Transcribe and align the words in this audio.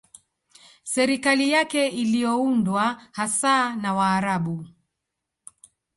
Serikali 0.83 1.51
yake 1.51 1.87
iliyoundwa 1.89 3.01
hasa 3.11 3.75
na 3.75 3.93
Waarabu 3.93 4.67